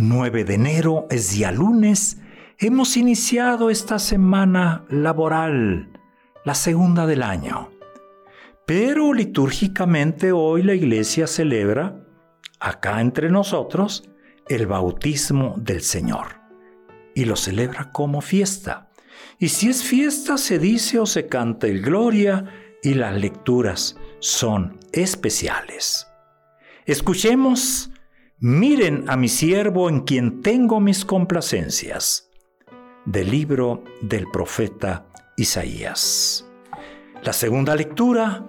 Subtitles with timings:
[0.00, 2.16] 9 de enero es día lunes.
[2.58, 5.92] Hemos iniciado esta semana laboral,
[6.42, 7.70] la segunda del año.
[8.66, 12.02] Pero litúrgicamente hoy la iglesia celebra,
[12.60, 14.08] acá entre nosotros,
[14.48, 16.40] el bautismo del Señor.
[17.14, 18.88] Y lo celebra como fiesta.
[19.38, 22.46] Y si es fiesta, se dice o se canta el Gloria
[22.82, 26.06] y las lecturas son especiales.
[26.86, 27.90] Escuchemos
[28.42, 32.30] Miren a mi siervo en quien tengo mis complacencias.
[33.04, 36.48] Del libro del profeta Isaías.
[37.22, 38.46] La segunda lectura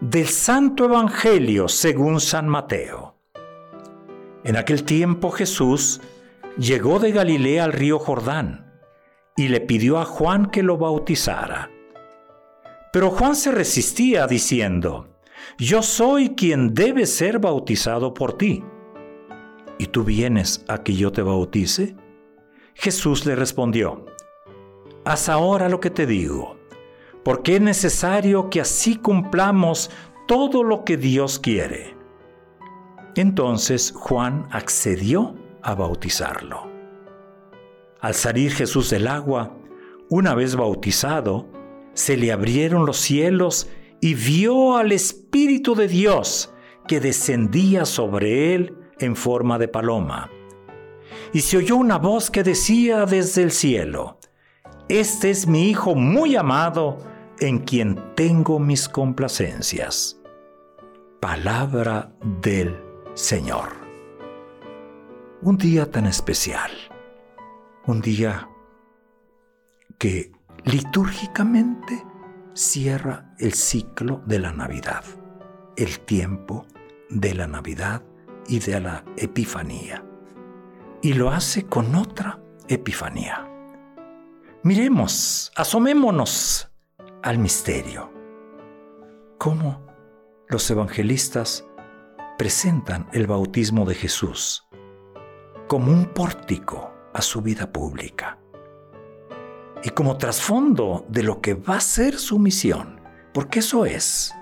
[0.00, 3.18] del Santo Evangelio según San Mateo.
[4.44, 6.00] En aquel tiempo Jesús
[6.56, 8.72] llegó de Galilea al río Jordán
[9.36, 11.70] y le pidió a Juan que lo bautizara.
[12.94, 15.18] Pero Juan se resistía diciendo,
[15.58, 18.64] Yo soy quien debe ser bautizado por ti
[19.82, 21.96] ¿y tú vienes a que yo te bautice?
[22.74, 24.06] Jesús le respondió,
[25.04, 26.56] Haz ahora lo que te digo,
[27.24, 29.90] porque es necesario que así cumplamos
[30.28, 31.96] todo lo que Dios quiere.
[33.16, 36.70] Entonces Juan accedió a bautizarlo.
[38.00, 39.56] Al salir Jesús del agua,
[40.08, 41.48] una vez bautizado,
[41.94, 43.68] se le abrieron los cielos
[44.00, 46.54] y vio al Espíritu de Dios
[46.86, 50.30] que descendía sobre él en forma de paloma.
[51.32, 54.18] Y se oyó una voz que decía desde el cielo,
[54.88, 56.98] Este es mi Hijo muy amado,
[57.40, 60.20] en quien tengo mis complacencias.
[61.20, 62.80] Palabra del
[63.14, 63.70] Señor.
[65.42, 66.70] Un día tan especial,
[67.86, 68.48] un día
[69.98, 70.32] que
[70.64, 72.04] litúrgicamente
[72.54, 75.04] cierra el ciclo de la Navidad,
[75.76, 76.66] el tiempo
[77.08, 78.02] de la Navidad
[78.46, 80.04] y de la Epifanía.
[81.02, 83.48] Y lo hace con otra Epifanía.
[84.62, 86.70] Miremos, asomémonos
[87.22, 88.12] al misterio.
[89.38, 89.84] Cómo
[90.48, 91.66] los evangelistas
[92.38, 94.68] presentan el bautismo de Jesús
[95.66, 98.38] como un pórtico a su vida pública
[99.82, 103.00] y como trasfondo de lo que va a ser su misión,
[103.32, 104.34] porque eso es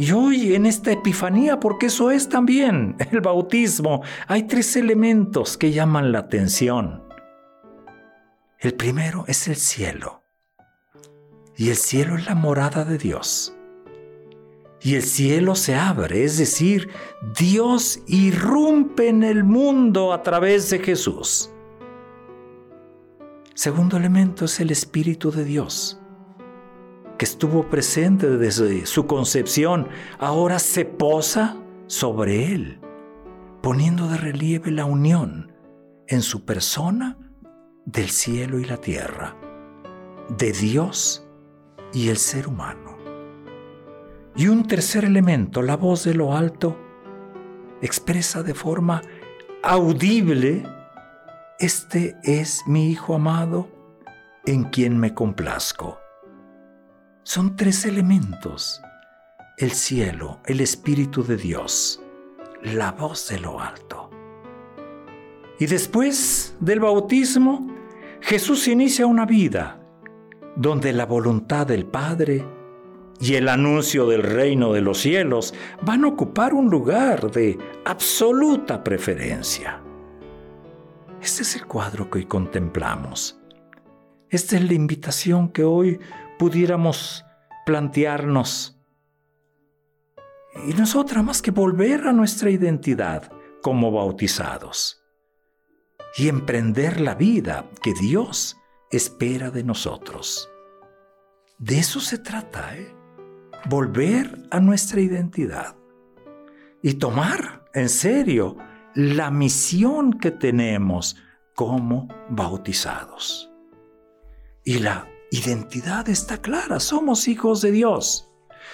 [0.00, 5.72] y hoy en esta Epifanía, porque eso es también el bautismo, hay tres elementos que
[5.72, 7.02] llaman la atención.
[8.58, 10.22] El primero es el cielo.
[11.54, 13.54] Y el cielo es la morada de Dios.
[14.80, 16.88] Y el cielo se abre, es decir,
[17.38, 21.50] Dios irrumpe en el mundo a través de Jesús.
[23.52, 25.99] Segundo elemento es el Espíritu de Dios
[27.20, 29.88] que estuvo presente desde su concepción,
[30.18, 32.80] ahora se posa sobre él,
[33.60, 35.52] poniendo de relieve la unión
[36.08, 37.18] en su persona
[37.84, 39.36] del cielo y la tierra,
[40.30, 41.28] de Dios
[41.92, 42.96] y el ser humano.
[44.34, 46.74] Y un tercer elemento, la voz de lo alto,
[47.82, 49.02] expresa de forma
[49.62, 50.62] audible,
[51.58, 53.68] este es mi Hijo amado
[54.46, 55.99] en quien me complazco.
[57.22, 58.80] Son tres elementos.
[59.58, 62.02] El cielo, el Espíritu de Dios,
[62.62, 64.08] la voz de lo alto.
[65.58, 67.68] Y después del bautismo,
[68.22, 69.78] Jesús inicia una vida
[70.56, 72.42] donde la voluntad del Padre
[73.20, 78.82] y el anuncio del reino de los cielos van a ocupar un lugar de absoluta
[78.82, 79.82] preferencia.
[81.20, 83.38] Este es el cuadro que hoy contemplamos.
[84.30, 86.00] Esta es la invitación que hoy
[86.40, 87.26] pudiéramos
[87.66, 88.80] plantearnos.
[90.66, 95.04] Y no es otra más que volver a nuestra identidad como bautizados
[96.16, 98.56] y emprender la vida que Dios
[98.90, 100.50] espera de nosotros.
[101.58, 102.96] De eso se trata, ¿eh?
[103.68, 105.76] Volver a nuestra identidad
[106.80, 108.56] y tomar en serio
[108.94, 111.18] la misión que tenemos
[111.54, 113.52] como bautizados.
[114.64, 118.30] Y la identidad está clara, somos hijos de Dios.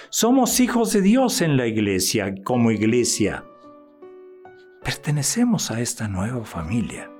[0.09, 3.43] Somos hijos de Dios en la iglesia, como iglesia.
[4.83, 7.11] pertenecemos a esta nueva familia.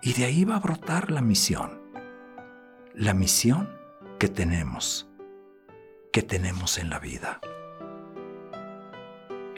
[0.00, 1.82] Y de ahí va a brotar la misión.
[2.94, 3.68] La misión
[4.18, 5.10] que tenemos,
[6.10, 7.40] que tenemos en la vida.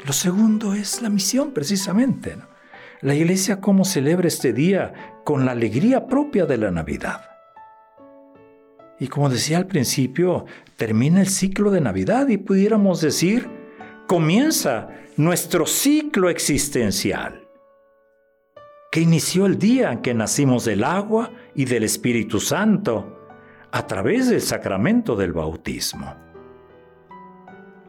[0.05, 2.37] Lo segundo es la misión, precisamente.
[3.03, 7.36] La iglesia cómo celebra este día con la alegría propia de la Navidad.
[8.99, 10.47] Y como decía al principio,
[10.77, 13.49] termina el ciclo de Navidad y pudiéramos decir,
[14.07, 17.47] comienza nuestro ciclo existencial,
[18.91, 23.17] que inició el día en que nacimos del agua y del Espíritu Santo
[23.71, 26.15] a través del sacramento del bautismo.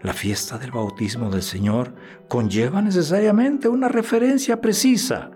[0.02, 1.94] La fiesta del bautismo del Señor
[2.28, 5.32] conlleva necesariamente una referencia precisa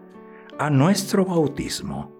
[0.60, 2.11] a nuestro bautismo.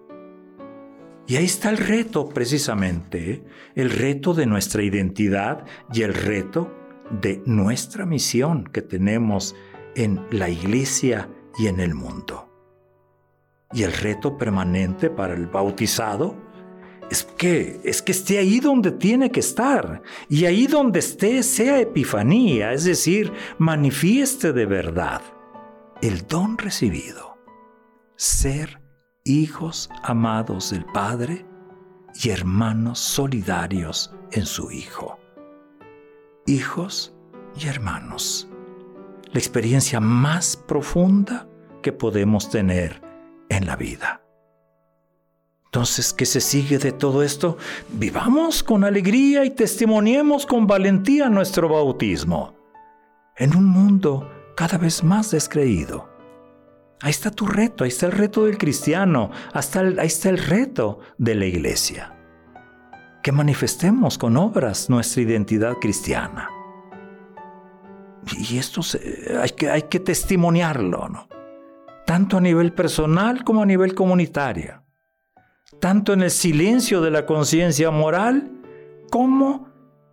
[1.26, 6.72] Y ahí está el reto precisamente, el reto de nuestra identidad y el reto
[7.20, 9.54] de nuestra misión que tenemos
[9.94, 11.28] en la iglesia
[11.58, 12.48] y en el mundo.
[13.72, 16.36] Y el reto permanente para el bautizado
[17.10, 21.80] es que, es que esté ahí donde tiene que estar y ahí donde esté sea
[21.80, 25.22] epifanía, es decir, manifieste de verdad
[26.02, 27.38] el don recibido,
[28.16, 28.81] ser
[29.24, 31.46] hijos amados del Padre
[32.22, 35.18] y hermanos solidarios en su Hijo.
[36.46, 37.14] Hijos
[37.56, 38.48] y hermanos.
[39.32, 41.48] La experiencia más profunda
[41.82, 43.00] que podemos tener
[43.48, 44.22] en la vida.
[45.66, 47.56] Entonces, ¿qué se sigue de todo esto?
[47.92, 52.54] Vivamos con alegría y testimoniemos con valentía nuestro bautismo
[53.36, 56.11] en un mundo cada vez más descreído
[57.02, 61.00] Ahí está tu reto, ahí está el reto del cristiano, hasta ahí está el reto
[61.18, 62.14] de la iglesia.
[63.24, 66.48] Que manifestemos con obras nuestra identidad cristiana.
[68.38, 68.82] Y esto
[69.40, 71.28] hay, que, hay que testimoniarlo, ¿no?
[72.06, 74.82] Tanto a nivel personal como a nivel comunitario.
[75.80, 78.50] Tanto en el silencio de la conciencia moral
[79.10, 79.68] como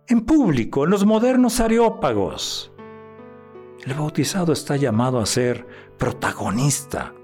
[0.08, 2.69] en público, en los modernos areópagos.
[3.86, 5.66] El bautizado está llamado a ser
[5.96, 7.14] protagonista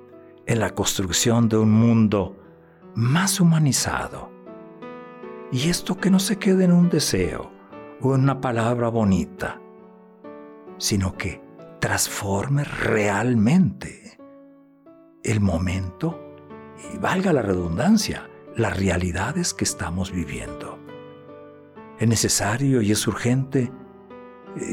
[0.46, 2.34] en la construcción de un mundo
[2.94, 4.30] más humanizado.
[5.52, 7.52] Y esto que no se quede en un deseo
[8.00, 9.60] o en una palabra bonita,
[10.78, 11.42] sino que
[11.78, 14.18] transforme realmente
[15.24, 16.18] el momento
[16.92, 20.78] y valga la redundancia, las realidades que estamos viviendo.
[21.98, 23.70] Es necesario y es urgente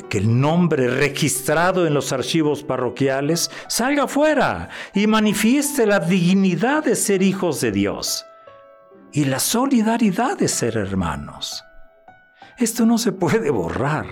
[0.10, 6.96] que el nombre registrado en los archivos parroquiales salga fuera y manifieste la dignidad de
[6.96, 8.26] ser hijos de Dios
[9.12, 11.64] y la solidaridad de ser hermanos.
[12.58, 14.06] Esto no se puede borrar.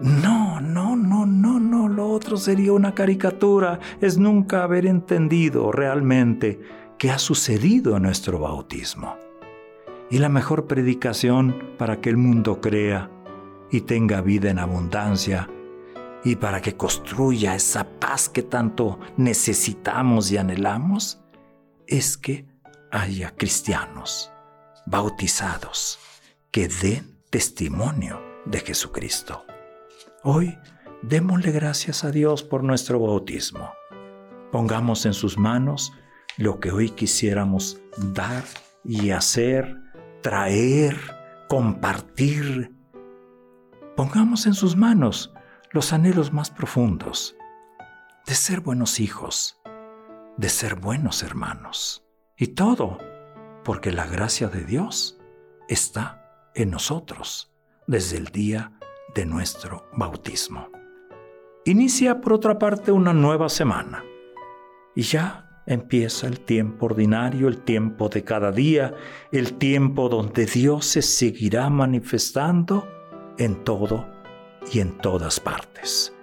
[0.00, 6.60] No, no, no, no, no, lo otro sería una caricatura, es nunca haber entendido realmente
[6.98, 9.16] qué ha sucedido en nuestro bautismo.
[10.10, 13.10] Y la mejor predicación para que el mundo crea
[13.72, 15.48] y tenga vida en abundancia
[16.24, 21.20] y para que construya esa paz que tanto necesitamos y anhelamos,
[21.88, 22.46] es que
[22.92, 24.30] haya cristianos
[24.86, 25.98] bautizados
[26.52, 29.44] que den testimonio de Jesucristo.
[30.22, 30.56] Hoy
[31.02, 33.72] démosle gracias a Dios por nuestro bautismo.
[34.52, 35.92] Pongamos en sus manos
[36.36, 38.44] lo que hoy quisiéramos dar
[38.84, 39.76] y hacer,
[40.20, 40.96] traer,
[41.48, 42.70] compartir,
[44.02, 45.32] Pongamos en sus manos
[45.70, 47.36] los anhelos más profundos
[48.26, 49.60] de ser buenos hijos,
[50.36, 52.04] de ser buenos hermanos.
[52.36, 52.98] Y todo
[53.62, 55.20] porque la gracia de Dios
[55.68, 57.54] está en nosotros
[57.86, 58.72] desde el día
[59.14, 60.68] de nuestro bautismo.
[61.64, 64.02] Inicia por otra parte una nueva semana
[64.96, 68.94] y ya empieza el tiempo ordinario, el tiempo de cada día,
[69.30, 72.84] el tiempo donde Dios se seguirá manifestando
[73.38, 74.06] en todo
[74.70, 76.14] y en todas partes.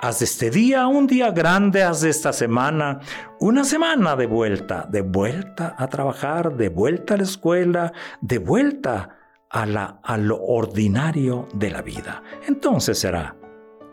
[0.00, 3.00] Haz de este día un día grande, haz de esta semana
[3.40, 9.18] una semana de vuelta, de vuelta a trabajar, de vuelta a la escuela, de vuelta
[9.50, 12.22] a, la, a lo ordinario de la vida.
[12.46, 13.34] Entonces será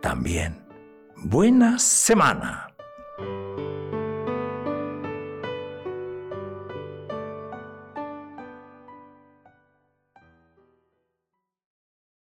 [0.01, 0.63] también
[1.15, 2.75] buena semana.